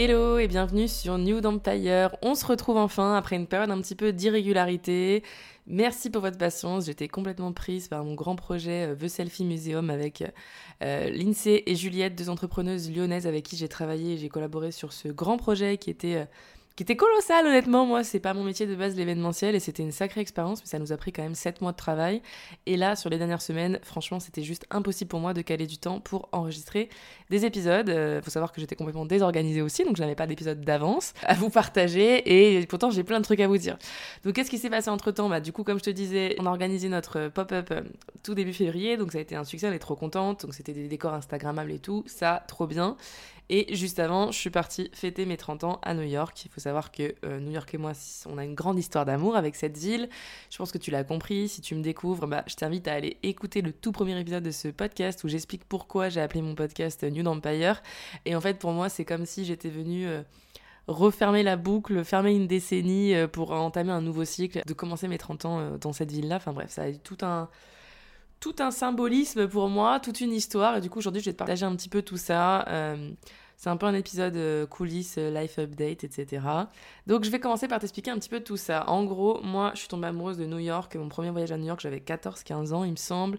[0.00, 2.14] Hello et bienvenue sur New Empire.
[2.22, 5.24] On se retrouve enfin après une période un petit peu d'irrégularité.
[5.66, 6.86] Merci pour votre patience.
[6.86, 10.22] J'étais complètement prise par mon grand projet euh, The Selfie Museum avec
[10.84, 14.18] euh, Lindsay et Juliette, deux entrepreneuses lyonnaises avec qui j'ai travaillé.
[14.18, 16.24] J'ai collaboré sur ce grand projet qui était euh,
[16.78, 17.86] qui était colossal honnêtement.
[17.86, 20.78] Moi, c'est pas mon métier de base l'événementiel et c'était une sacrée expérience, mais ça
[20.78, 22.22] nous a pris quand même 7 mois de travail.
[22.66, 25.78] Et là, sur les dernières semaines, franchement, c'était juste impossible pour moi de caler du
[25.78, 26.88] temps pour enregistrer
[27.30, 27.90] des épisodes.
[27.90, 31.34] Euh, faut savoir que j'étais complètement désorganisée aussi, donc je n'avais pas d'épisode d'avance à
[31.34, 32.22] vous partager
[32.58, 33.76] et pourtant j'ai plein de trucs à vous dire.
[34.22, 36.46] Donc qu'est-ce qui s'est passé entre temps Bah du coup, comme je te disais, on
[36.46, 37.82] a organisé notre pop-up euh,
[38.22, 40.42] tout début février, donc ça a été un succès, on est trop contente.
[40.42, 42.96] Donc c'était des décors instagrammables et tout, ça trop bien.
[43.50, 46.44] Et juste avant, je suis partie fêter mes 30 ans à New York.
[46.44, 47.92] Il faut savoir que euh, New York et moi,
[48.26, 50.08] on a une grande histoire d'amour avec cette ville.
[50.50, 51.48] Je pense que tu l'as compris.
[51.48, 54.50] Si tu me découvres, bah, je t'invite à aller écouter le tout premier épisode de
[54.50, 57.82] ce podcast où j'explique pourquoi j'ai appelé mon podcast New Empire.
[58.26, 60.06] Et en fait, pour moi, c'est comme si j'étais venue...
[60.06, 60.22] Euh,
[60.86, 65.18] refermer la boucle, fermer une décennie euh, pour entamer un nouveau cycle, de commencer mes
[65.18, 66.36] 30 ans dans cette ville-là.
[66.36, 67.50] Enfin bref, ça a eu tout un,
[68.40, 70.76] tout un symbolisme pour moi, toute une histoire.
[70.76, 72.66] Et du coup, aujourd'hui, je vais te partager un petit peu tout ça.
[72.68, 73.10] Euh,
[73.56, 76.46] c'est un peu un épisode euh, coulisses, euh, life update, etc.
[77.08, 78.88] Donc, je vais commencer par t'expliquer un petit peu tout ça.
[78.88, 80.94] En gros, moi, je suis tombée amoureuse de New York.
[80.94, 83.38] Mon premier voyage à New York, j'avais 14-15 ans, il me semble.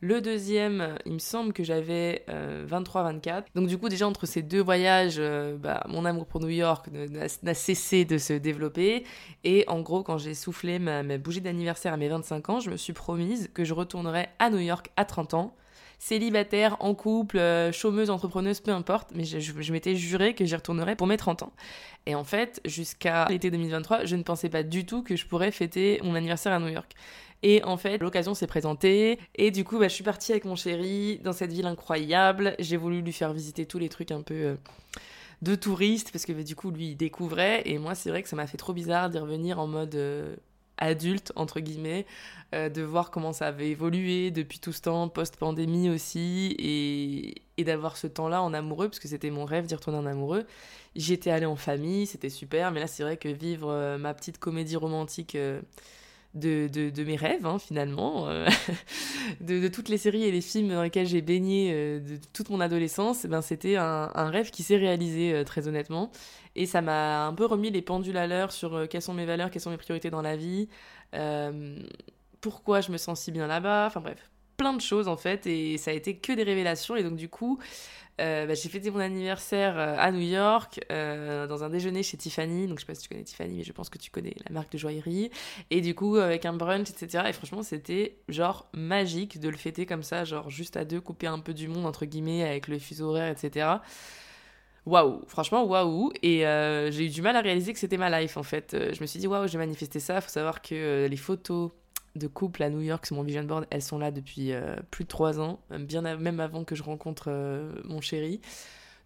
[0.00, 3.28] Le deuxième, il me semble que j'avais 23-24.
[3.28, 6.48] Euh, Donc du coup, déjà entre ces deux voyages, euh, bah, mon amour pour New
[6.48, 6.86] York
[7.42, 9.04] n'a cessé de se développer.
[9.42, 12.76] Et en gros, quand j'ai soufflé ma, bougie d'anniversaire à mes 25 ans, je me
[12.76, 15.54] suis promise que je retournerais à New York à 30 ans
[16.00, 20.54] célibataire, en couple, euh, chômeuse, entrepreneuse, peu importe, mais je, je m'étais juré que j'y
[20.54, 21.52] retournerais pour mes 30 ans.
[22.06, 25.50] Et en fait, jusqu'à l'été 2023, je ne pensais pas du tout que je pourrais
[25.50, 26.94] fêter mon anniversaire à New York.
[27.42, 29.18] Et en fait, l'occasion s'est présentée.
[29.36, 32.54] Et du coup, bah, je suis partie avec mon chéri dans cette ville incroyable.
[32.58, 34.54] J'ai voulu lui faire visiter tous les trucs un peu euh,
[35.42, 37.62] de touriste parce que bah, du coup, lui, il découvrait.
[37.66, 40.34] Et moi, c'est vrai que ça m'a fait trop bizarre d'y revenir en mode euh,
[40.78, 42.06] adulte, entre guillemets,
[42.56, 46.56] euh, de voir comment ça avait évolué depuis tout ce temps, post-pandémie aussi.
[46.58, 50.06] Et, et d'avoir ce temps-là en amoureux, parce que c'était mon rêve d'y retourner en
[50.06, 50.44] amoureux.
[50.96, 52.72] J'étais allée en famille, c'était super.
[52.72, 55.36] Mais là, c'est vrai que vivre ma petite comédie romantique
[56.34, 58.46] de, de, mes rêves, hein, finalement, euh,
[59.40, 62.60] de, toutes les séries et les films dans lesquels j'ai baigné euh, de toute mon
[62.60, 66.10] adolescence, eh ben, c'était un, un, rêve qui s'est réalisé euh, très honnêtement.
[66.54, 69.50] Et ça m'a un peu remis les pendules à l'heure sur quelles sont mes valeurs,
[69.50, 70.68] quelles sont mes priorités dans la vie,
[72.40, 75.78] pourquoi je me sens si bien là-bas, enfin bref, plein de choses en fait, et
[75.78, 76.96] ça a été que des révélations.
[76.96, 77.58] Et donc du coup,
[78.20, 82.16] euh, bah, j'ai fêté mon anniversaire euh, à New York euh, dans un déjeuner chez
[82.16, 82.66] Tiffany.
[82.66, 84.52] Donc je sais pas si tu connais Tiffany, mais je pense que tu connais la
[84.52, 85.30] marque de joaillerie.
[85.70, 87.24] Et du coup avec un brunch, etc.
[87.28, 91.28] Et franchement c'était genre magique de le fêter comme ça, genre juste à deux, couper
[91.28, 93.68] un peu du monde entre guillemets avec le fuseau horaire, etc.
[94.84, 96.12] Waouh, franchement waouh.
[96.22, 96.40] Et
[96.90, 98.76] j'ai eu du mal à réaliser que c'était ma life en fait.
[98.92, 100.20] je me suis dit waouh, j'ai manifesté ça.
[100.20, 101.70] Faut savoir que les photos
[102.18, 105.04] de couple à New York sur mon vision board, elles sont là depuis euh, plus
[105.04, 108.40] de trois ans, bien même avant que je rencontre euh, mon chéri.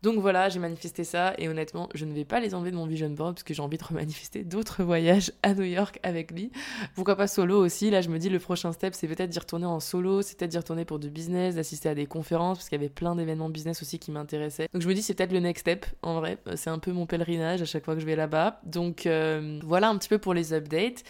[0.03, 2.87] Donc voilà, j'ai manifesté ça et honnêtement, je ne vais pas les enlever de mon
[2.87, 6.51] vision board parce que j'ai envie de remanifester d'autres voyages à New York avec lui.
[6.97, 7.89] Pourquoi pas solo aussi?
[7.89, 10.51] Là, je me dis le prochain step, c'est peut-être d'y retourner en solo, c'est peut-être
[10.51, 13.49] d'y retourner pour du business, d'assister à des conférences parce qu'il y avait plein d'événements
[13.49, 14.67] business aussi qui m'intéressaient.
[14.73, 16.39] Donc je me dis c'est peut-être le next step en vrai.
[16.57, 18.61] C'est un peu mon pèlerinage à chaque fois que je vais là-bas.
[18.65, 21.05] Donc euh, voilà un petit peu pour les updates.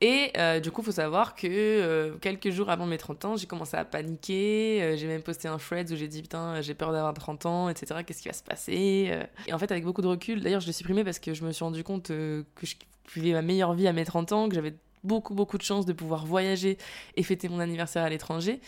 [0.00, 3.46] Et euh, du coup, faut savoir que euh, quelques jours avant mes 30 ans, j'ai
[3.46, 4.82] commencé à paniquer.
[4.82, 7.68] Euh, j'ai même posté un thread où j'ai dit Putain, j'ai peur d'avoir 30 ans,
[7.68, 8.00] etc.
[8.04, 10.72] Qu'est-ce qui va se passer Et en fait, avec beaucoup de recul, d'ailleurs, je l'ai
[10.72, 12.74] supprimé parce que je me suis rendu compte que je
[13.14, 14.74] vivais ma meilleure vie à mes 30 ans, que j'avais
[15.04, 16.78] beaucoup, beaucoup de chance de pouvoir voyager
[17.16, 18.60] et fêter mon anniversaire à l'étranger.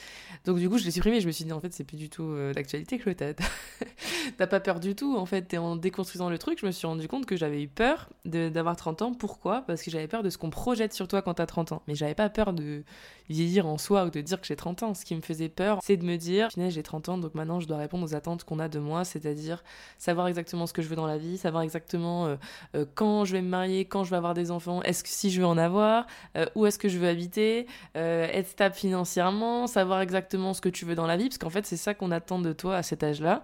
[0.45, 1.21] Donc, du coup, je l'ai supprimé.
[1.21, 3.17] Je me suis dit, en fait, c'est plus du tout euh, d'actualité, Chloé.
[4.37, 5.17] T'as pas peur du tout.
[5.17, 8.11] En fait, en déconstruisant le truc, je me suis rendu compte que j'avais eu peur
[8.25, 9.15] d'avoir 30 ans.
[9.15, 9.63] Pourquoi?
[9.63, 11.83] Parce que j'avais peur de ce qu'on projette sur toi quand t'as 30 ans.
[11.89, 12.85] Mais j'avais pas peur de
[13.29, 14.95] vieillir en soi ou de dire que j'ai 30 ans.
[14.95, 17.67] Ce qui me faisait peur, c'est de me dire, j'ai 30 ans, donc maintenant je
[17.67, 19.63] dois répondre aux attentes qu'on a de moi, c'est-à-dire
[19.99, 22.37] savoir exactement ce que je veux dans la vie, savoir exactement euh,
[22.75, 25.31] euh, quand je vais me marier, quand je vais avoir des enfants, est-ce que si
[25.31, 26.07] je veux en avoir,
[26.55, 30.95] où est-ce que je veux habiter, être stable financièrement, savoir exactement ce que tu veux
[30.95, 33.43] dans la vie, parce qu'en fait c'est ça qu'on attend de toi à cet âge-là.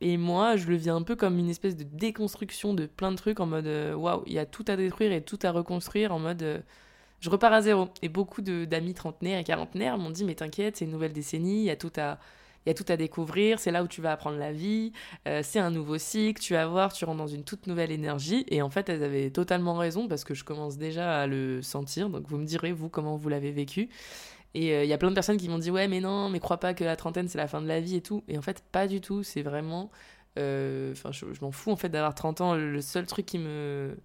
[0.00, 3.16] Et moi, je le vis un peu comme une espèce de déconstruction de plein de
[3.16, 6.18] trucs en mode waouh, il y a tout à détruire et tout à reconstruire en
[6.18, 6.62] mode
[7.24, 7.88] je repars à zéro.
[8.02, 11.64] Et beaucoup d'amis trentenaires et quarantenaires m'ont dit Mais t'inquiète, c'est une nouvelle décennie, il
[11.64, 12.18] y a tout à.
[12.64, 14.92] Il y a tout à découvrir, c'est là où tu vas apprendre la vie,
[15.28, 18.44] euh, c'est un nouveau cycle, tu vas voir, tu rentres dans une toute nouvelle énergie.
[18.48, 22.08] Et en fait, elles avaient totalement raison parce que je commence déjà à le sentir.
[22.08, 23.88] Donc vous me direz, vous, comment vous l'avez vécu.
[24.54, 26.40] Et euh, il y a plein de personnes qui m'ont dit, ouais, mais non, mais
[26.40, 28.22] crois pas que la trentaine, c'est la fin de la vie et tout.
[28.28, 29.22] Et en fait, pas du tout.
[29.22, 29.90] C'est vraiment.
[30.38, 32.54] Euh, enfin, je, je m'en fous en fait d'avoir 30 ans.
[32.54, 33.96] Le seul truc qui me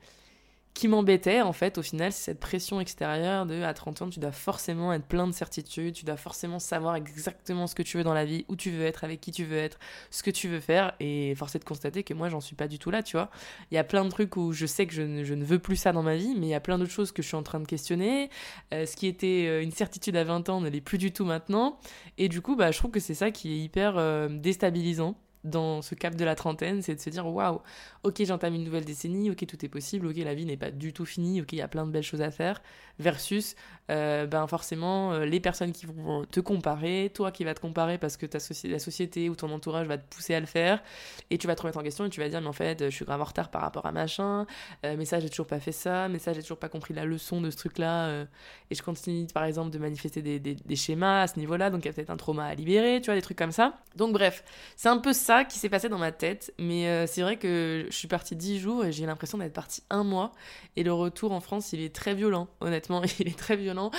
[0.73, 4.19] qui m'embêtait en fait au final c'est cette pression extérieure de à 30 ans tu
[4.19, 8.03] dois forcément être plein de certitudes, tu dois forcément savoir exactement ce que tu veux
[8.03, 9.79] dans la vie, où tu veux être, avec qui tu veux être,
[10.11, 12.67] ce que tu veux faire et force est de constater que moi j'en suis pas
[12.67, 13.29] du tout là tu vois.
[13.71, 15.59] Il y a plein de trucs où je sais que je ne, je ne veux
[15.59, 17.37] plus ça dans ma vie mais il y a plein d'autres choses que je suis
[17.37, 18.29] en train de questionner.
[18.73, 21.25] Euh, ce qui était euh, une certitude à 20 ans ne l'est plus du tout
[21.25, 21.79] maintenant
[22.17, 25.81] et du coup bah je trouve que c'est ça qui est hyper euh, déstabilisant dans
[25.81, 27.61] ce cap de la trentaine, c'est de se dire waouh,
[28.03, 30.93] ok, j'entame une nouvelle décennie, ok, tout est possible, ok, la vie n'est pas du
[30.93, 32.61] tout finie, ok, il y a plein de belles choses à faire,
[32.99, 33.55] versus
[33.89, 37.97] euh, ben forcément euh, les personnes qui vont te comparer, toi qui vas te comparer
[37.97, 38.25] parce que
[38.67, 40.83] la société ou ton entourage va te pousser à le faire,
[41.29, 42.95] et tu vas te remettre en question et tu vas dire, mais en fait, je
[42.95, 44.45] suis grave en retard par rapport à machin,
[44.85, 47.05] euh, mais ça, j'ai toujours pas fait ça, mais ça, j'ai toujours pas compris la
[47.05, 48.25] leçon de ce truc-là,
[48.69, 51.85] et je continue par exemple de manifester des, des, des schémas à ce niveau-là, donc
[51.85, 53.77] il y a peut-être un trauma à libérer, tu vois, des trucs comme ça.
[53.95, 54.43] Donc bref,
[54.75, 57.37] c'est un peu ça ça qui s'est passé dans ma tête, mais euh, c'est vrai
[57.37, 60.31] que je suis partie dix jours et j'ai l'impression d'être partie un mois.
[60.75, 63.91] Et le retour en France, il est très violent, honnêtement, il est très violent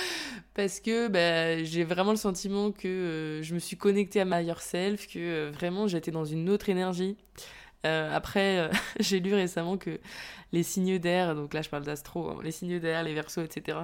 [0.55, 4.41] parce que bah, j'ai vraiment le sentiment que euh, je me suis connectée à ma
[4.41, 7.15] higher self, que euh, vraiment j'étais dans une autre énergie.
[7.85, 8.69] après,
[8.99, 10.01] j'ai lu récemment que
[10.51, 13.79] les signes d'air, donc là je parle d'astro, hein, les signes d'air, les versos, etc.,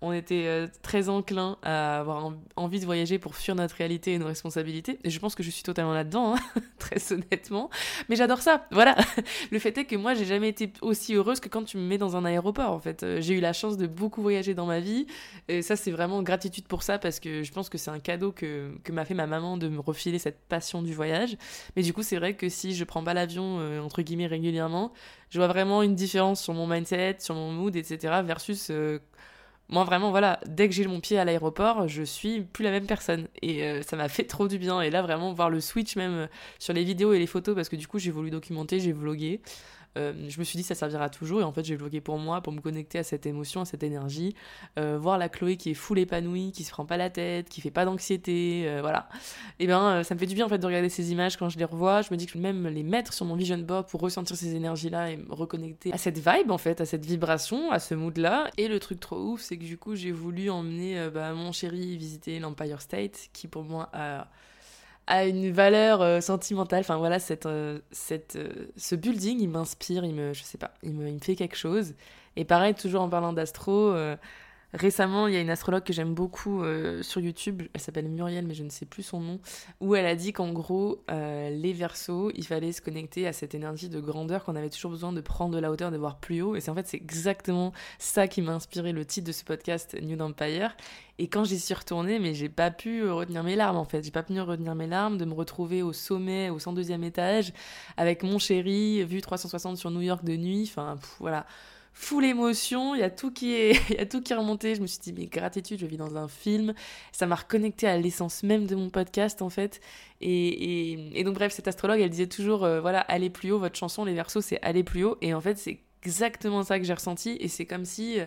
[0.00, 4.18] on était euh, très enclin à avoir envie de voyager pour fuir notre réalité et
[4.18, 4.98] nos responsabilités.
[5.02, 7.68] Et je pense que je suis totalement là-dedans, hein, très honnêtement.
[8.08, 8.66] Mais j'adore ça.
[8.70, 8.96] Voilà.
[9.50, 11.98] Le fait est que moi, j'ai jamais été aussi heureuse que quand tu me mets
[11.98, 13.02] dans un aéroport, en fait.
[13.02, 15.06] Euh, j'ai eu la chance de beaucoup voyager dans ma vie.
[15.48, 18.30] Et ça, c'est vraiment gratitude pour ça parce que je pense que c'est un cadeau
[18.30, 21.36] que, que m'a fait ma maman de me refiler cette passion du voyage.
[21.74, 24.92] Mais du coup, c'est vrai que si je prends pas l'avion, euh, entre guillemets, régulièrement,
[25.30, 28.22] je vois vraiment une différence sur mon mindset, sur mon mood, etc.
[28.24, 28.70] versus
[29.68, 32.86] moi vraiment voilà dès que j'ai mon pied à l'aéroport je suis plus la même
[32.86, 35.96] personne et euh, ça m'a fait trop du bien et là vraiment voir le switch
[35.96, 36.26] même euh,
[36.58, 39.40] sur les vidéos et les photos parce que du coup j'ai voulu documenter j'ai vlogué
[39.44, 41.40] euh, je me suis dit ça servira toujours.
[41.40, 43.82] Et en fait j'ai vlogué pour moi pour me connecter à cette émotion à cette
[43.82, 44.34] énergie.
[44.78, 47.60] Euh, voir la Chloé qui est full épanouie qui se prend pas la tête qui
[47.60, 49.08] fait pas d'anxiété euh, voilà.
[49.58, 51.58] Et ben ça me fait du bien en fait de regarder ces images quand je
[51.58, 52.02] les revois.
[52.02, 54.36] Je me dis que je peux même les mettre sur mon vision board pour ressentir
[54.36, 57.78] ces énergies là et me reconnecter à cette vibe en fait à cette vibration à
[57.78, 61.08] ce mood là et le truc trop ouf c'est que du coup j'ai voulu emmener
[61.12, 64.28] bah, mon chéri visiter l'Empire State qui pour moi a
[65.08, 66.80] a une valeur euh, sentimentale.
[66.80, 70.72] Enfin voilà, cette, euh, cette, euh, ce building, il m'inspire, il me, je sais pas,
[70.82, 71.94] il me, il me, fait quelque chose.
[72.36, 73.96] Et pareil, toujours en parlant d'astro,
[74.74, 78.46] Récemment, il y a une astrologue que j'aime beaucoup euh, sur YouTube, elle s'appelle Muriel,
[78.46, 79.40] mais je ne sais plus son nom,
[79.80, 83.54] où elle a dit qu'en gros, euh, les versos, il fallait se connecter à cette
[83.54, 86.42] énergie de grandeur qu'on avait toujours besoin de prendre de la hauteur, de voir plus
[86.42, 86.54] haut.
[86.54, 89.96] Et c'est en fait, c'est exactement ça qui m'a inspiré le titre de ce podcast,
[90.02, 90.76] New Empire.
[91.18, 94.04] Et quand j'y suis retournée, mais j'ai pas pu retenir mes larmes en fait.
[94.04, 97.54] J'ai pas pu retenir mes larmes, de me retrouver au sommet, au 102e étage,
[97.96, 100.68] avec mon chéri, vu 360 sur New York de nuit.
[100.70, 101.46] Enfin, voilà
[101.98, 105.80] full émotion, il y a tout qui est remonté, je me suis dit mais gratitude,
[105.80, 106.72] je vis dans un film,
[107.12, 109.80] ça m'a reconnecté à l'essence même de mon podcast en fait.
[110.20, 113.76] Et, et, donc bref, cette astrologue, elle disait toujours euh, voilà, allez plus haut, votre
[113.76, 115.18] chanson les versos c'est aller plus haut.
[115.20, 117.36] Et en fait, c'est exactement ça que j'ai ressenti.
[117.40, 118.26] Et c'est comme si euh,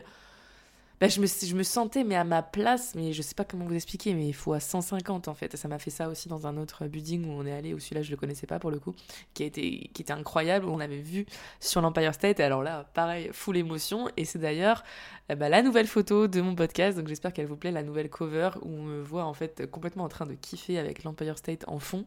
[1.02, 3.66] bah, je, me, je me sentais mais à ma place, mais je sais pas comment
[3.66, 5.58] vous expliquer, mais il faut à 150 en fait.
[5.58, 8.04] Ça m'a fait ça aussi dans un autre building où on est allé, où celui-là
[8.04, 8.94] je le connaissais pas pour le coup,
[9.34, 11.26] qui, a été, qui était incroyable, où on avait vu
[11.60, 12.40] sur l'Empire State.
[12.40, 14.10] Et alors là, pareil, full émotion.
[14.16, 14.84] Et c'est d'ailleurs
[15.30, 18.12] eh bah, la nouvelle photo de mon podcast, donc j'espère qu'elle vous plaît, la nouvelle
[18.12, 21.64] cover où on me voit en fait complètement en train de kiffer avec l'Empire State
[21.68, 22.06] en fond.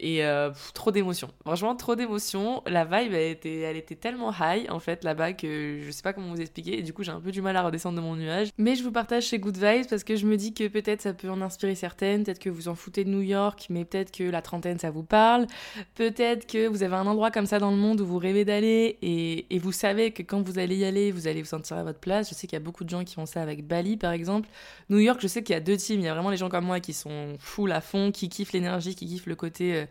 [0.00, 1.28] Et euh, trop d'émotions.
[1.44, 2.62] Franchement, trop d'émotions.
[2.66, 6.12] La vibe, elle était, elle était tellement high, en fait, là-bas, que je sais pas
[6.12, 6.78] comment vous expliquer.
[6.78, 8.50] Et du coup, j'ai un peu du mal à redescendre de mon nuage.
[8.58, 11.14] Mais je vous partage ces good vibes parce que je me dis que peut-être ça
[11.14, 12.22] peut en inspirer certaines.
[12.22, 15.02] Peut-être que vous en foutez de New York, mais peut-être que la trentaine, ça vous
[15.02, 15.48] parle.
[15.96, 18.98] Peut-être que vous avez un endroit comme ça dans le monde où vous rêvez d'aller
[19.02, 21.98] et, vous savez que quand vous allez y aller, vous allez vous sentir à votre
[21.98, 22.28] place.
[22.28, 24.48] Je sais qu'il y a beaucoup de gens qui font ça avec Bali, par exemple.
[24.88, 25.98] New York, je sais qu'il y a deux teams.
[25.98, 28.52] Il y a vraiment les gens comme moi qui sont full à fond, qui kiffent
[28.52, 29.87] l'énergie, qui kiffent le côté...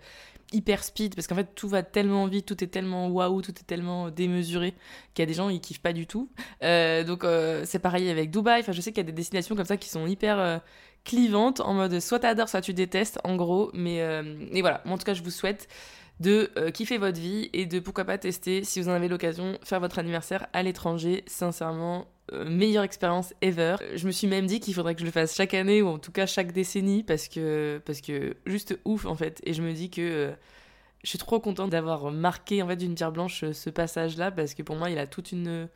[0.53, 3.67] Hyper speed parce qu'en fait tout va tellement vite, tout est tellement waouh, tout est
[3.67, 4.73] tellement démesuré
[5.13, 6.29] qu'il y a des gens ils kiffent pas du tout.
[6.63, 8.61] Euh, donc euh, c'est pareil avec Dubaï.
[8.61, 10.57] Enfin je sais qu'il y a des destinations comme ça qui sont hyper euh,
[11.03, 13.71] clivantes en mode soit t'adores soit tu détestes en gros.
[13.73, 13.97] Mais
[14.53, 14.81] et voilà.
[14.85, 15.67] en tout cas je vous souhaite
[16.21, 19.81] de kiffer votre vie et de pourquoi pas tester si vous en avez l'occasion faire
[19.81, 21.25] votre anniversaire à l'étranger.
[21.27, 23.75] Sincèrement meilleure expérience ever.
[23.95, 25.99] Je me suis même dit qu'il faudrait que je le fasse chaque année ou en
[25.99, 29.41] tout cas chaque décennie parce que parce que juste ouf en fait.
[29.45, 30.31] Et je me dis que euh,
[31.03, 34.53] je suis trop contente d'avoir marqué en fait d'une pierre blanche ce passage là parce
[34.53, 35.69] que pour moi il a toute une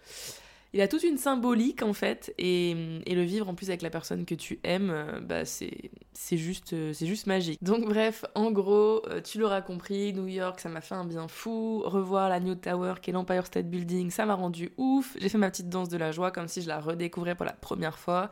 [0.73, 2.73] il a toute une symbolique en fait et,
[3.07, 6.73] le vivre en plus avec la personne que tu aimes euh, bah c'est c'est juste
[6.73, 7.61] euh, c'est juste magique.
[7.61, 11.27] Donc bref en gros euh, tu l'auras compris New York ça m'a fait un bien
[11.27, 11.81] fou.
[11.85, 15.15] Revoir la New Tower qui est l'Empire State Building ça m'a rendu ouf.
[15.19, 17.53] J'ai fait ma petite danse de la joie comme si je la redécouvrais pour la
[17.53, 18.29] première fois.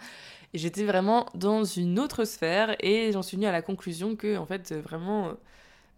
[0.53, 4.37] Et j'étais vraiment dans une autre sphère et j'en suis venue à la conclusion que
[4.37, 5.33] en fait vraiment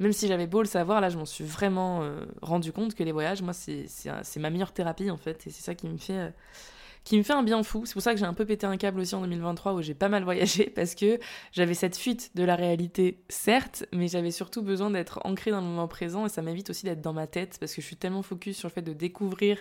[0.01, 3.03] même si j'avais beau le savoir, là, je m'en suis vraiment euh, rendu compte que
[3.03, 3.88] les voyages, moi, c'est
[4.38, 5.46] ma meilleure thérapie, en fait.
[5.46, 6.29] Et c'est ça qui me fait euh,
[7.03, 7.86] qui me fait un bien fou.
[7.86, 9.93] C'est pour ça que j'ai un peu pété un câble aussi en 2023 où j'ai
[9.93, 11.20] pas mal voyagé parce que
[11.51, 15.67] j'avais cette fuite de la réalité, certes, mais j'avais surtout besoin d'être ancrée dans le
[15.67, 18.22] moment présent et ça m'évite aussi d'être dans ma tête parce que je suis tellement
[18.22, 19.58] focus sur le fait de découvrir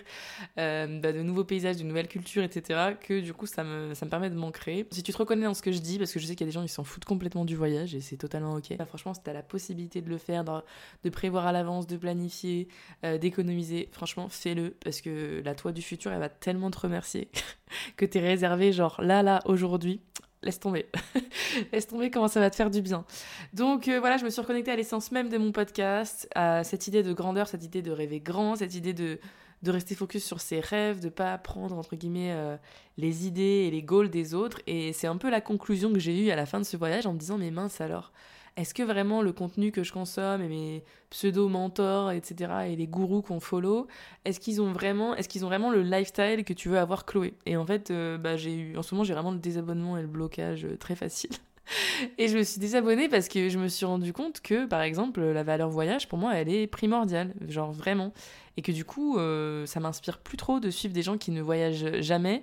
[0.57, 2.95] euh, bah, de nouveaux paysages, de nouvelles cultures, etc.
[2.99, 4.87] que du coup ça me, ça me permet de m'ancrer.
[4.91, 6.49] Si tu te reconnais dans ce que je dis, parce que je sais qu'il y
[6.49, 9.13] a des gens qui s'en foutent complètement du voyage et c'est totalement ok, bah, franchement,
[9.13, 12.67] si t'as la possibilité de le faire, de prévoir à l'avance, de planifier,
[13.03, 17.30] euh, d'économiser, franchement, fais-le parce que la toi du futur, elle va tellement te remercier.
[17.97, 20.01] que t'es réservé, genre là, là, aujourd'hui,
[20.43, 20.87] laisse tomber.
[21.71, 23.05] laisse tomber comment ça va te faire du bien.
[23.53, 26.87] Donc euh, voilà, je me suis reconnectée à l'essence même de mon podcast, à cette
[26.87, 29.19] idée de grandeur, cette idée de rêver grand, cette idée de,
[29.61, 32.57] de rester focus sur ses rêves, de pas prendre entre guillemets euh,
[32.97, 34.59] les idées et les goals des autres.
[34.67, 37.05] Et c'est un peu la conclusion que j'ai eue à la fin de ce voyage
[37.05, 38.11] en me disant mais mince alors,
[38.57, 43.21] est-ce que vraiment le contenu que je consomme et mes pseudo-mentors, etc., et les gourous
[43.21, 43.87] qu'on follow,
[44.25, 47.33] est-ce qu'ils ont vraiment, est-ce qu'ils ont vraiment le lifestyle que tu veux avoir, Chloé?
[47.45, 50.01] Et en fait, euh, bah, j'ai eu, en ce moment, j'ai vraiment le désabonnement et
[50.01, 51.31] le blocage euh, très facile.
[52.17, 55.21] Et je me suis désabonnée parce que je me suis rendu compte que, par exemple,
[55.21, 58.11] la valeur voyage, pour moi, elle est primordiale, genre vraiment.
[58.57, 61.41] Et que du coup, euh, ça m'inspire plus trop de suivre des gens qui ne
[61.41, 62.41] voyagent jamais,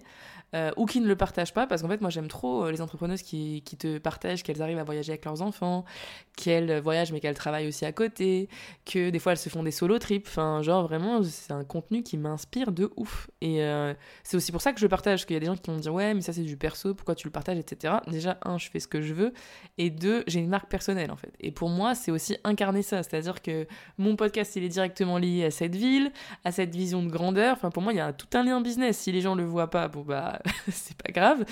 [0.54, 2.80] euh, ou qui ne le partagent pas, parce qu'en fait, moi j'aime trop euh, les
[2.80, 5.84] entrepreneuses qui, qui te partagent qu'elles arrivent à voyager avec leurs enfants,
[6.36, 8.48] qu'elles voyagent mais qu'elles travaillent aussi à côté,
[8.86, 12.02] que des fois elles se font des solo trips, enfin, genre vraiment, c'est un contenu
[12.02, 13.28] qui m'inspire de ouf.
[13.40, 15.70] Et euh, c'est aussi pour ça que je partage, qu'il y a des gens qui
[15.70, 17.96] vont me dire, ouais, mais ça c'est du perso, pourquoi tu le partages, etc.
[18.06, 19.32] Déjà, un, je fais ce que je veux,
[19.76, 21.32] et deux, j'ai une marque personnelle en fait.
[21.40, 23.66] Et pour moi, c'est aussi incarner ça, c'est-à-dire que
[23.98, 26.10] mon podcast, il est directement lié à cette ville,
[26.44, 28.98] à cette vision de grandeur, enfin, pour moi, il y a tout un lien business.
[28.98, 30.37] Si les gens le voient pas, bon bah,
[30.70, 31.44] c'est pas grave.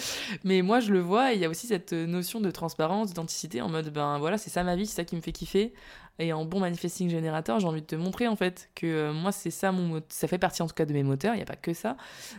[0.44, 3.68] Mais moi, je le vois, il y a aussi cette notion de transparence, d'authenticité, en
[3.68, 5.72] mode, ben voilà, c'est ça ma vie, c'est ça qui me fait kiffer.
[6.18, 9.32] Et en bon manifesting générateur, j'ai envie de te montrer en fait que euh, moi,
[9.32, 11.46] c'est ça mon ça fait partie en tout cas de mes moteurs, il n'y a
[11.46, 11.96] pas que ça.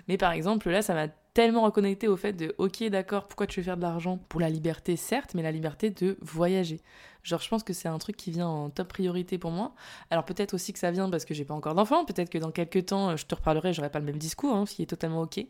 [0.08, 3.60] Mais par exemple, là, ça m'a tellement reconnecté au fait de, ok, d'accord, pourquoi tu
[3.60, 4.18] veux faire de l'argent?
[4.30, 6.82] Pour la liberté, certes, mais la liberté de voyager.
[7.28, 9.74] Genre, je pense que c'est un truc qui vient en top priorité pour moi.
[10.12, 12.06] Alors, peut-être aussi que ça vient parce que j'ai pas encore d'enfant.
[12.06, 14.76] Peut-être que dans quelques temps, je te reparlerai, j'aurai pas le même discours, hein, ce
[14.76, 15.46] qui est totalement ok.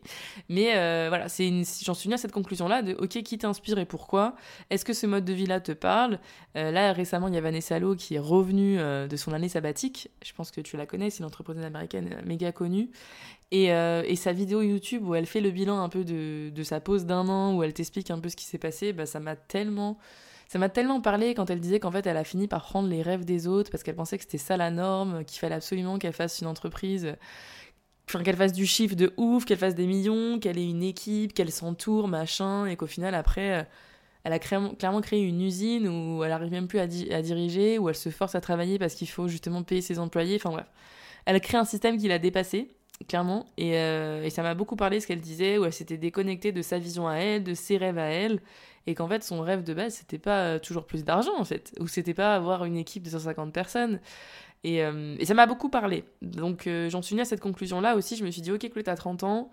[0.50, 1.48] Mais euh, voilà, c'est
[1.84, 4.36] j'en suis venue à cette conclusion-là de ok, qui t'inspire et pourquoi?
[4.72, 6.20] Est-ce que ce mode de vie-là te parle?
[6.56, 9.50] Euh, Là, récemment, il y a Vanessa Lowe qui est revenue euh, de son année
[9.50, 10.10] sabbatique.
[10.26, 12.90] Je pense que tu la connais, c'est une entrepreneuse américaine méga connue.
[13.52, 13.68] Et,
[14.16, 17.30] sa vidéo YouTube où elle fait le bilan un peu de, de sa pause d'un
[17.30, 20.00] an, où elle t'explique un peu ce qui s'est passé, bah, ça m'a tellement
[20.48, 23.02] ça m'a tellement parlé quand elle disait qu'en fait, elle a fini par prendre les
[23.02, 26.14] rêves des autres parce qu'elle pensait que c'était ça la norme, qu'il fallait absolument qu'elle
[26.14, 27.16] fasse une entreprise
[28.08, 31.52] qu'elle fasse du chiffre de ouf, qu'elle fasse des millions, qu'elle ait une équipe, qu'elle
[31.52, 33.68] s'entoure, machin, et qu'au final, après,
[34.24, 37.96] elle a clairement créé une usine où elle arrive même plus à, diriger, où elle
[37.96, 40.68] se force à travailler parce qu'il faut justement payer ses employés, enfin bref.
[41.26, 42.70] Elle a créé un système qui l'a dépassé,
[43.10, 46.54] clairement, et, euh, et ça m'a beaucoup parlé ce qu'elle disait, où elle s'était déconnectée
[46.54, 48.40] de sa vision à elle, de ses rêves à elle,
[48.88, 51.76] et qu'en fait son rêve de base c'était pas euh, toujours plus d'argent en fait.
[51.80, 54.00] Ou c'était pas avoir une équipe de 150 personnes.
[54.64, 56.06] Et, euh, et ça m'a beaucoup parlé.
[56.24, 58.16] Donc euh, j'en suis venue à cette conclusion là aussi.
[58.16, 59.52] Je me suis dit ok Chloé t'as 30 ans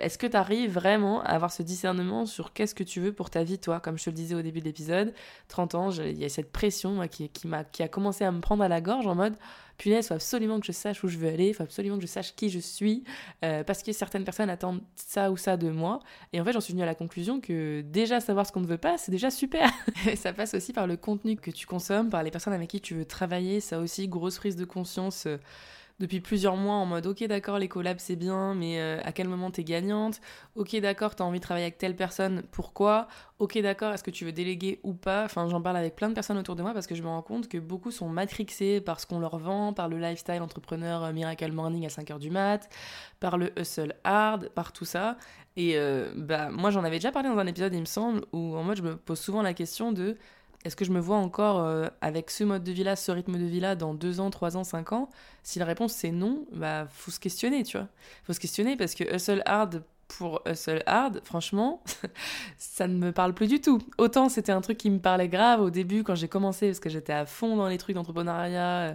[0.00, 3.30] est-ce que tu arrives vraiment à avoir ce discernement sur qu'est-ce que tu veux pour
[3.30, 5.12] ta vie, toi Comme je te le disais au début de l'épisode,
[5.48, 8.68] 30 ans, il y a cette pression qui, qui, a commencé à me prendre à
[8.68, 9.34] la gorge en mode
[9.80, 12.34] punaise, faut absolument que je sache où je veux aller, faut absolument que je sache
[12.34, 13.02] qui je suis,
[13.44, 16.00] euh, parce que certaines personnes attendent ça ou ça de moi.
[16.32, 18.66] Et en fait, j'en suis venue à la conclusion que déjà savoir ce qu'on ne
[18.66, 19.70] veut pas, c'est déjà super.
[20.16, 22.94] ça passe aussi par le contenu que tu consommes, par les personnes avec qui tu
[22.94, 25.24] veux travailler, ça aussi, grosse prise de conscience.
[25.26, 25.38] Euh,
[26.00, 29.28] depuis plusieurs mois en mode ok d'accord les collabs c'est bien mais euh, à quel
[29.28, 30.20] moment t'es gagnante?
[30.56, 33.06] Ok d'accord t'as envie de travailler avec telle personne pourquoi?
[33.38, 35.24] Ok d'accord est-ce que tu veux déléguer ou pas?
[35.26, 37.22] Enfin j'en parle avec plein de personnes autour de moi parce que je me rends
[37.22, 41.12] compte que beaucoup sont matrixés par ce qu'on leur vend par le lifestyle entrepreneur euh,
[41.12, 42.68] miracle morning à 5h du mat
[43.20, 45.18] par le hustle hard par tout ça.
[45.56, 48.56] Et euh, bah moi j'en avais déjà parlé dans un épisode il me semble où
[48.56, 50.16] en mode je me pose souvent la question de
[50.64, 53.46] est-ce que je me vois encore euh, avec ce mode de vie-là, ce rythme de
[53.46, 55.08] vie-là dans 2 ans, 3 ans, 5 ans?
[55.42, 57.88] Si la réponse c'est non, bah faut se questionner, tu vois.
[58.24, 61.82] Faut se questionner parce que hustle hard pour hustle hard, franchement,
[62.58, 63.78] ça ne me parle plus du tout.
[63.96, 66.90] Autant c'était un truc qui me parlait grave au début quand j'ai commencé parce que
[66.90, 68.94] j'étais à fond dans les trucs d'entrepreneuriat, euh,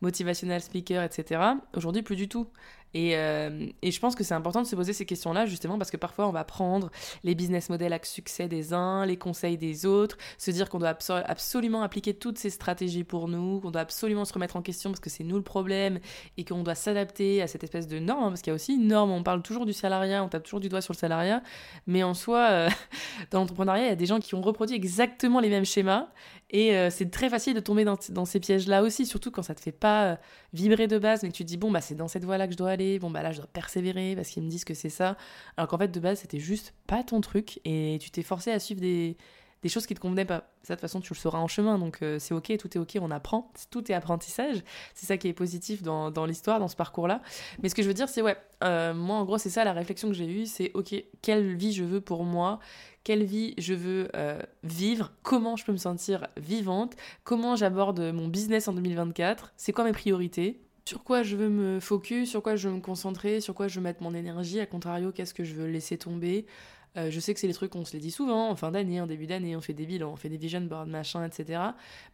[0.00, 1.40] motivational speaker, etc.
[1.74, 2.48] Aujourd'hui, plus du tout.
[2.96, 5.96] Euh, et, je pense que c'est important de se poser ces questions-là, justement, parce que
[5.96, 6.90] parfois on va prendre
[7.24, 10.96] les business models à succès des uns, les conseils des autres, se dire qu'on doit
[11.26, 15.00] absolument appliquer toutes ces stratégies pour nous, qu'on doit absolument se remettre en question parce
[15.00, 15.98] que c'est nous le problème,
[16.36, 18.74] et qu'on doit s'adapter à cette espèce de norme, hein, parce qu'il y a aussi
[18.74, 21.42] une norme, on parle toujours du salariat, on tape toujours du doigt sur le salariat,
[21.86, 22.68] mais en soi, euh,
[23.30, 26.08] dans l'entrepreneuriat, il y a des gens qui ont reproduit exactement les mêmes schémas,
[26.54, 29.60] et euh, c'est très facile de tomber dans, ces pièges-là aussi, surtout quand ça te
[29.60, 30.20] fait pas
[30.52, 32.52] vibrer de base, mais que tu te dis, bon, bah c'est dans cette voie-là que
[32.52, 34.88] je dois aller bon bah là je dois persévérer parce qu'ils me disent que c'est
[34.88, 35.16] ça.
[35.56, 38.60] Alors qu'en fait de base c'était juste pas ton truc et tu t'es forcé à
[38.60, 39.16] suivre des,
[39.64, 40.50] des choses qui te convenaient pas.
[40.62, 42.78] Ça de toute façon tu le sauras en chemin donc euh, c'est ok, tout est
[42.78, 44.62] ok, on apprend, tout est apprentissage.
[44.94, 47.22] C'est ça qui est positif dans, l'histoire, dans ce parcours-là.
[47.62, 49.72] Mais ce que je veux dire c'est ouais, euh, moi en gros c'est ça la
[49.72, 52.60] réflexion que j'ai eue, c'est ok, quelle vie je veux pour moi?
[53.04, 58.28] Quelle vie je veux euh, vivre, comment je peux me sentir vivante, comment j'aborde mon
[58.28, 62.56] business en 2024, c'est quoi mes priorités, sur quoi je veux me focus, sur quoi
[62.56, 65.44] je veux me concentrer, sur quoi je veux mettre mon énergie, à contrario, qu'est-ce que
[65.44, 66.44] je veux laisser tomber?
[66.96, 69.00] Euh, je sais que c'est les trucs qu'on se les dit souvent, en fin d'année,
[69.00, 71.60] en début d'année, on fait des bilans, on fait des vision boards, machin, etc.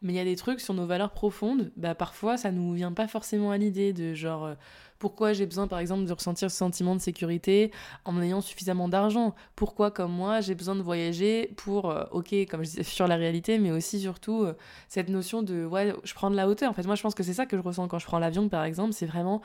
[0.00, 2.92] Mais il y a des trucs sur nos valeurs profondes, bah parfois ça nous vient
[2.92, 4.54] pas forcément à l'idée de genre euh,
[4.99, 7.72] pourquoi j'ai besoin, par exemple, de ressentir ce sentiment de sécurité
[8.04, 9.34] en ayant suffisamment d'argent?
[9.56, 13.16] Pourquoi, comme moi, j'ai besoin de voyager pour, euh, ok, comme je disais, sur la
[13.16, 14.46] réalité, mais aussi, surtout,
[14.88, 16.70] cette notion de, ouais, je prends de la hauteur.
[16.70, 18.50] En fait, moi, je pense que c'est ça que je ressens quand je prends l'avion,
[18.50, 19.40] par exemple, c'est vraiment,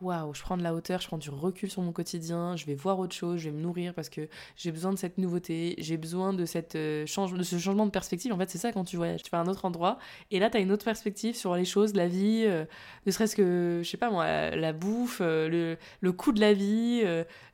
[0.00, 2.74] waouh, je prends de la hauteur, je prends du recul sur mon quotidien, je vais
[2.74, 5.98] voir autre chose, je vais me nourrir parce que j'ai besoin de cette nouveauté, j'ai
[5.98, 8.32] besoin de, cette, euh, change, de ce changement de perspective.
[8.32, 9.22] En fait, c'est ça quand tu voyages.
[9.22, 9.98] Tu vas à un autre endroit
[10.30, 12.64] et là, tu as une autre perspective sur les choses, la vie, euh,
[13.04, 16.54] ne serait-ce que, je sais pas moi, la, bouffe, euh, le, le coût de la
[16.54, 17.02] vie,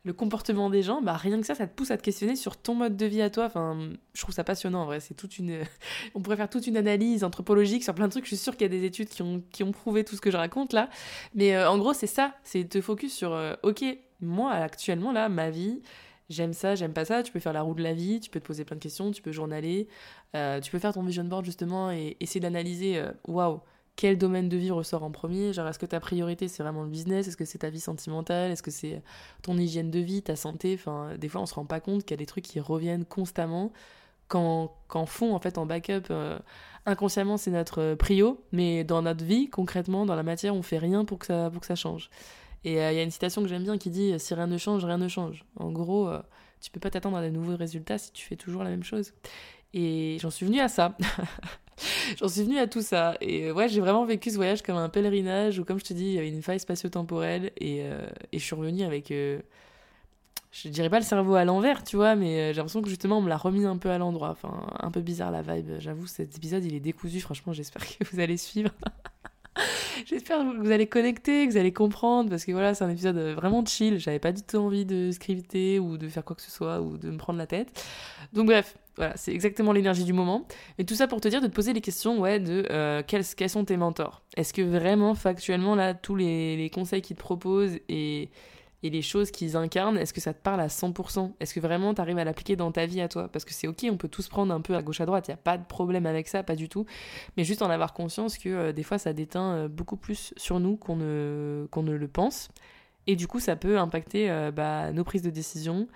[0.04, 1.02] le comportement des gens.
[1.02, 3.22] Bah, rien que ça, ça te pousse à te questionner sur ton mode de vie
[3.22, 3.46] à toi.
[3.46, 5.00] Enfin, je trouve ça passionnant en vrai.
[5.00, 5.58] C'est toute une.
[6.14, 8.24] On pourrait faire toute une analyse anthropologique sur plein de trucs.
[8.24, 10.20] Je suis sûre qu'il y a des études qui ont, qui ont prouvé tout ce
[10.20, 10.88] que je raconte là.
[11.34, 13.84] Mais en gros, c'est ça c'est te focus sur, euh, ok,
[14.20, 15.82] moi actuellement là, ma vie,
[16.28, 18.40] j'aime ça, j'aime pas ça, tu peux faire la roue de la vie, tu peux
[18.40, 19.88] te poser plein de questions, tu peux journaler,
[20.34, 23.60] euh, tu peux faire ton vision board justement et essayer d'analyser, euh, waouh,
[23.96, 26.90] quel domaine de vie ressort en premier Genre, est-ce que ta priorité c'est vraiment le
[26.90, 29.02] business Est-ce que c'est ta vie sentimentale Est-ce que c'est
[29.42, 32.10] ton hygiène de vie, ta santé Enfin, des fois on se rend pas compte qu'il
[32.10, 33.72] y a des trucs qui reviennent constamment
[34.28, 36.12] qu'en fond, en fait, en backup,
[36.86, 41.04] inconsciemment c'est notre prio, mais dans notre vie, concrètement, dans la matière, on fait rien
[41.04, 42.10] pour que ça, pour que ça change.
[42.66, 44.58] Et euh, il y a une citation que j'aime bien qui dit Si rien ne
[44.58, 45.44] change, rien ne change.
[45.56, 46.20] En gros, euh,
[46.60, 49.12] tu peux pas t'attendre à de nouveaux résultats si tu fais toujours la même chose.
[49.72, 50.96] Et j'en suis venue à ça.
[52.18, 53.16] j'en suis venue à tout ça.
[53.20, 55.92] Et euh, ouais, j'ai vraiment vécu ce voyage comme un pèlerinage où, comme je te
[55.92, 59.12] dis, il y avait une faille spatio-temporelle et, et, je suis revenue avec.
[60.62, 63.22] Je dirais pas le cerveau à l'envers, tu vois, mais j'ai l'impression que justement on
[63.22, 64.30] me l'a remis un peu à l'endroit.
[64.30, 65.72] Enfin, un peu bizarre la vibe.
[65.78, 67.20] J'avoue, cet épisode il est décousu.
[67.20, 68.70] Franchement, j'espère que vous allez suivre.
[70.06, 73.16] J'espère que vous allez connecter, que vous allez comprendre, parce que voilà, c'est un épisode
[73.16, 73.98] euh, vraiment chill.
[73.98, 76.98] J'avais pas du tout envie de scripter ou de faire quoi que ce soit ou
[76.98, 77.82] de me prendre la tête.
[78.34, 80.46] Donc bref, voilà, c'est exactement l'énergie du moment.
[80.78, 83.24] Et tout ça pour te dire de te poser les questions, ouais, de euh, quels,
[83.24, 84.22] sont tes mentors?
[84.36, 88.30] Est-ce que vraiment, factuellement, là, tous les conseils qu'ils te proposent et
[88.86, 91.92] et les choses qu'ils incarnent, est-ce que ça te parle à 100% Est-ce que vraiment
[91.92, 93.28] tu arrives à l'appliquer dans ta vie à toi?
[93.28, 95.32] Parce que c'est ok, on peut tous prendre un peu à gauche à droite, il
[95.32, 96.86] n'y a pas de problème avec ça, pas du tout.
[97.36, 100.60] Mais juste en avoir conscience que euh, des fois ça déteint euh, beaucoup plus sur
[100.60, 102.48] nous qu'on ne, le pense.
[103.08, 105.88] Et du coup ça peut impacter euh, bah, nos prises de décision,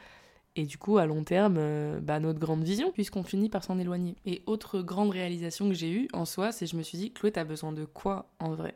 [0.57, 4.17] et du coup, à long terme, bah, notre grande vision, puisqu'on finit par s'en éloigner.
[4.27, 7.31] Et autre grande réalisation que j'ai eue en soi, c'est je me suis dit, Chloé,
[7.31, 8.75] t'as besoin de quoi en vrai?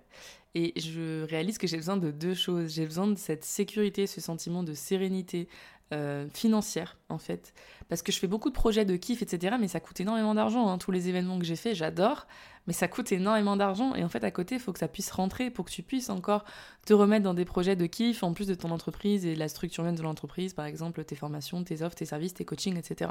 [0.54, 2.72] Et je réalise que j'ai besoin de deux choses.
[2.74, 5.48] J'ai besoin de cette sécurité, ce sentiment de sérénité
[5.92, 7.52] euh, financière, en fait.
[7.88, 9.56] Parce que je fais beaucoup de projets de kiff, etc.
[9.60, 10.68] Mais ça coûte énormément d'argent.
[10.68, 10.78] Hein.
[10.78, 12.28] Tous les événements que j'ai faits, j'adore.
[12.68, 13.94] Mais ça coûte énormément d'argent.
[13.96, 16.08] Et en fait, à côté, il faut que ça puisse rentrer pour que tu puisses
[16.08, 16.44] encore
[16.86, 19.82] te remettre dans des projets de kiff, en plus de ton entreprise et la structure
[19.82, 20.54] même de l'entreprise.
[20.54, 23.10] Par exemple, tes formations, tes offres, tes services, tes coachings, etc.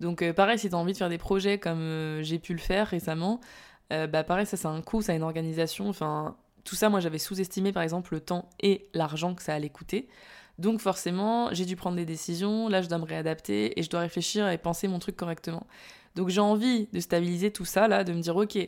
[0.00, 2.52] Donc, euh, pareil, si tu as envie de faire des projets comme euh, j'ai pu
[2.52, 3.40] le faire récemment,
[3.90, 5.88] bah pareil, ça, c'est un coût, ça a une organisation.
[5.88, 9.70] Enfin tout ça, moi, j'avais sous-estimé, par exemple, le temps et l'argent que ça allait
[9.70, 10.08] coûter.
[10.58, 14.00] Donc forcément, j'ai dû prendre des décisions, là je dois me réadapter et je dois
[14.00, 15.66] réfléchir et penser mon truc correctement.
[16.16, 18.58] Donc j'ai envie de stabiliser tout ça là, de me dire ok,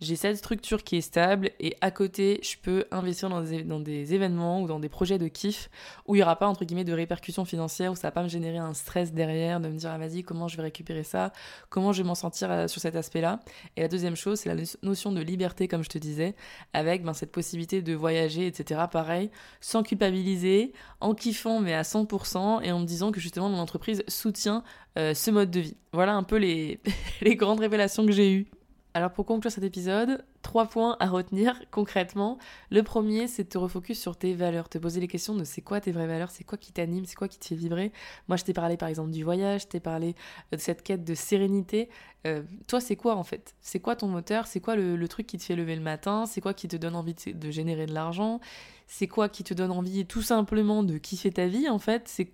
[0.00, 4.62] j'ai cette structure qui est stable et à côté, je peux investir dans des, événements
[4.62, 5.68] ou dans des projets de kiff
[6.06, 8.28] où il n'y aura pas, entre guillemets, de répercussions financières, où ça va pas me
[8.28, 11.32] générer un stress derrière, de me dire, ah vas-y, comment je vais récupérer ça,
[11.68, 13.40] comment je vais m'en sentir euh, sur cet aspect-là?
[13.76, 16.34] Et la deuxième chose, c'est la notion de liberté, comme je te disais,
[16.72, 18.80] avec ben, cette possibilité de voyager, etc.
[18.90, 23.58] Pareil, sans culpabiliser, en kiffant, mais à 100%, et en me disant que justement, mon
[23.58, 24.64] entreprise soutient
[24.98, 25.76] euh, ce mode de vie.
[25.92, 26.80] Voilà un peu les
[27.36, 28.46] grandes révélations que j'ai eues.
[28.92, 32.38] Alors pour conclure cet épisode, trois points à retenir concrètement.
[32.70, 35.60] Le premier, c'est de te refocus sur tes valeurs, te poser les questions de c'est
[35.60, 37.92] quoi tes vraies valeurs, c'est quoi qui t'anime, c'est quoi qui te fait vibrer.
[38.26, 40.16] Moi, je t'ai parlé par exemple du voyage, je t'ai parlé
[40.52, 41.88] euh, de cette quête de sérénité.
[42.26, 43.54] Euh, toi, c'est quoi en fait?
[43.60, 44.48] C'est quoi ton moteur?
[44.48, 46.26] C'est quoi le, truc qui te fait lever le matin?
[46.26, 48.40] C'est quoi qui te donne envie de, générer de l'argent?
[48.88, 52.08] C'est quoi qui te donne envie tout simplement de kiffer ta vie en fait?
[52.08, 52.32] C'est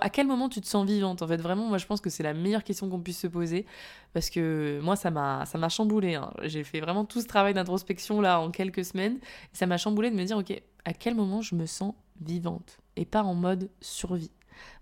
[0.00, 2.22] à quel moment tu te sens vivante En fait, vraiment, moi, je pense que c'est
[2.22, 3.66] la meilleure question qu'on puisse se poser
[4.12, 6.14] parce que moi, ça m'a, ça m'a chamboulé.
[6.14, 6.30] Hein.
[6.42, 9.18] J'ai fait vraiment tout ce travail d'introspection là en quelques semaines.
[9.52, 12.78] Et ça m'a chamboulé de me dire, ok, à quel moment je me sens vivante
[12.96, 14.32] et pas en mode survie?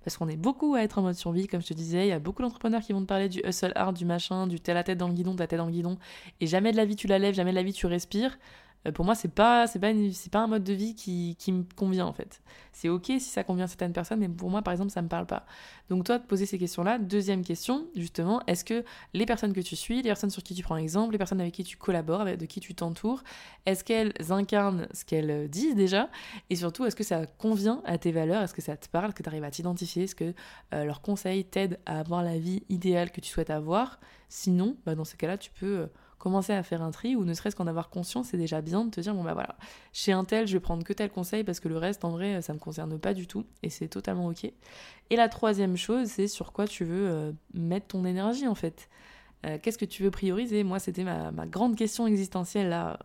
[0.04, 2.12] Parce qu'on est beaucoup à être en mode survie, comme je te disais, il y
[2.12, 4.85] a beaucoup d'entrepreneurs qui vont te parler du hustle hard, du machin, du t'es la
[4.85, 5.98] tête dans le guidon, de la tête dans le guidon,
[6.40, 8.38] et jamais de la vie tu la lèves, jamais de la vie tu respires.
[8.86, 11.52] Euh, pour moi, c'est pas, c'est pas, c'est pas un mode de vie qui, qui
[11.52, 12.40] me convient en fait.
[12.72, 15.08] C'est ok si ça convient à certaines personnes, mais pour moi, par exemple, ça me
[15.08, 15.46] parle pas.
[15.88, 16.98] Donc toi, te poser ces questions-là.
[16.98, 18.84] Deuxième question, justement, est-ce que
[19.14, 21.54] les personnes que tu suis, les personnes sur qui tu prends exemple, les personnes avec
[21.54, 23.22] qui tu collabores, avec, de qui tu t'entoures,
[23.64, 26.10] est-ce qu'elles incarnent ce qu'elles disent déjà?
[26.50, 28.42] Et surtout, est-ce que ça convient à tes valeurs?
[28.42, 29.06] Est-ce que ça te parle?
[29.06, 30.04] Est-ce que tu arrives à t'identifier?
[30.04, 30.34] Est-ce que
[30.74, 34.00] euh, leurs conseils t'aident à avoir la vie idéale que tu souhaites avoir?
[34.28, 35.86] Sinon, bah, dans ces cas-là, tu peux euh,
[36.18, 38.90] commencer à faire un tri ou ne serait-ce qu'en avoir conscience, c'est déjà bien de
[38.90, 39.57] te dire bon bah voilà,
[39.92, 42.40] chez un tel, je vais prendre que tel conseil parce que le reste en vrai,
[42.42, 44.44] ça me concerne pas du tout et c'est totalement OK.
[44.44, 48.88] Et la troisième chose, c'est sur quoi tu veux euh, mettre ton énergie en fait.
[49.44, 50.64] Euh, qu'est-ce que tu veux prioriser?
[50.64, 52.98] Moi, c'était ma, grande question existentielle là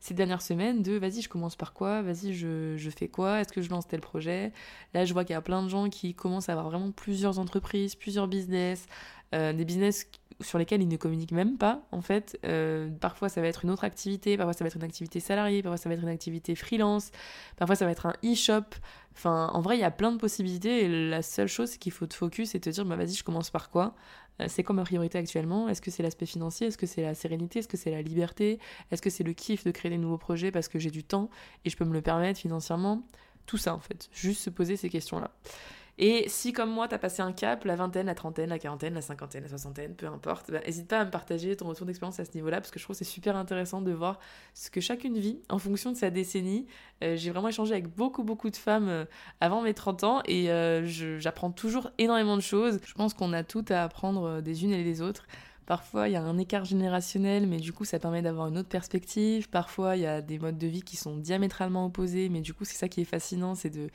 [0.00, 3.52] ces dernières semaines de vas-y je commence par quoi, vas-y je, je, fais quoi, est-ce
[3.52, 4.52] que je lance tel projet?
[4.94, 7.38] Là je vois qu'il y a plein de gens qui commencent à avoir vraiment plusieurs
[7.38, 8.86] entreprises, plusieurs business,
[9.32, 10.06] euh, des business
[10.40, 12.38] sur lesquels ils ne communiquent même pas, en fait.
[12.44, 15.62] Euh, parfois, ça va être une autre activité, parfois, ça va être une activité salariée,
[15.62, 17.10] parfois, ça va être une activité freelance,
[17.56, 18.64] parfois, ça va être un e-shop.
[19.14, 21.92] Enfin, en vrai, il y a plein de possibilités et la seule chose, c'est qu'il
[21.92, 23.94] faut te focus et te dire, bah, vas-y, je commence par quoi?
[24.40, 25.68] Euh, C'est quoi ma priorité actuellement?
[25.68, 26.68] Est-ce que c'est l'aspect financier?
[26.68, 27.58] Est-ce que c'est la sérénité?
[27.58, 28.58] Est-ce que c'est la liberté?
[28.90, 31.28] Est-ce que c'est le kiff de créer des nouveaux projets parce que j'ai du temps
[31.64, 33.02] et je peux me le permettre financièrement?
[33.44, 34.08] Tout ça, en fait.
[34.12, 35.30] Juste se poser ces questions-là.
[35.98, 39.02] Et si, comme moi, t'as passé un cap, la vingtaine, la trentaine, la quarantaine, la
[39.02, 42.24] cinquantaine, la soixantaine, peu importe, n'hésite bah, pas à me partager ton retour d'expérience à
[42.24, 44.18] ce niveau-là, parce que je trouve que c'est super intéressant de voir
[44.54, 46.66] ce que chacune vit en fonction de sa décennie.
[47.04, 49.04] Euh, j'ai vraiment échangé avec beaucoup, beaucoup de femmes euh,
[49.40, 50.86] avant mes 30 ans, et euh,
[51.18, 52.80] j'apprends toujours énormément de choses.
[52.86, 55.26] Je pense qu'on a tout à apprendre des unes et des autres.
[55.66, 58.68] Parfois, il y a un écart générationnel, mais du coup, ça permet d'avoir une autre
[58.68, 59.48] perspective.
[59.48, 62.64] Parfois, il y a des modes de vie qui sont diamétralement opposés, mais du coup,
[62.64, 63.88] c'est ça qui est fascinant, c'est de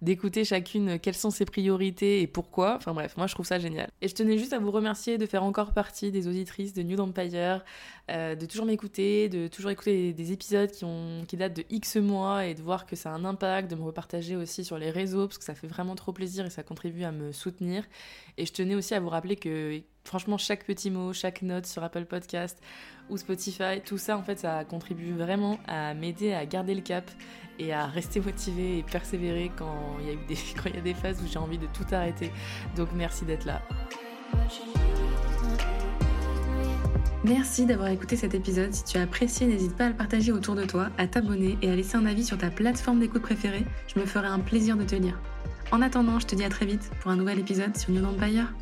[0.00, 2.76] d'écouter chacune quelles sont ses priorités et pourquoi.
[2.76, 3.88] Enfin bref, moi je trouve ça génial.
[4.00, 6.98] Et je tenais juste à vous remercier de faire encore partie des auditrices de New
[7.00, 7.64] Empire,
[8.10, 11.96] euh, de toujours m'écouter, de toujours écouter des épisodes qui, ont, qui datent de X
[11.96, 14.90] mois et de voir que ça a un impact, de me repartager aussi sur les
[14.90, 17.84] réseaux parce que ça fait vraiment trop plaisir et ça contribue à me soutenir.
[18.36, 21.82] Et je tenais aussi à vous rappeler que franchement chaque petit mot, chaque note sur
[21.82, 22.58] Apple Podcast
[23.10, 27.10] ou Spotify, tout ça en fait ça contribue vraiment à m'aider à garder le cap
[27.58, 31.26] et à rester motivé et persévérer quand il y a, eu des, des phases où
[31.26, 32.30] j'ai envie de tout arrêter.
[32.76, 33.62] Donc merci d'être là.
[37.24, 38.72] Merci d'avoir écouté cet épisode.
[38.72, 41.70] Si tu as apprécié, n'hésite pas à le partager autour de toi, à t'abonner et
[41.70, 43.66] à laisser un avis sur ta plateforme d'écoute préférée.
[43.92, 45.20] Je me ferai un plaisir de te lire.
[45.72, 48.54] En attendant, je te dis à très vite pour un nouvel épisode sur New Empire.